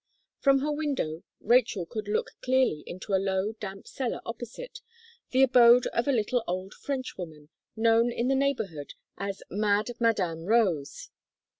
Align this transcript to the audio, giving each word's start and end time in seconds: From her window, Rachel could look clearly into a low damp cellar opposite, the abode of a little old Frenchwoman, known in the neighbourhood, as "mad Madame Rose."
From 0.39 0.61
her 0.61 0.71
window, 0.71 1.21
Rachel 1.39 1.85
could 1.85 2.07
look 2.07 2.31
clearly 2.41 2.83
into 2.87 3.13
a 3.13 3.21
low 3.21 3.51
damp 3.59 3.87
cellar 3.87 4.19
opposite, 4.25 4.79
the 5.29 5.43
abode 5.43 5.85
of 5.85 6.07
a 6.07 6.11
little 6.11 6.43
old 6.47 6.73
Frenchwoman, 6.73 7.49
known 7.75 8.11
in 8.11 8.27
the 8.27 8.33
neighbourhood, 8.33 8.95
as 9.19 9.43
"mad 9.51 9.91
Madame 9.99 10.45
Rose." 10.45 11.11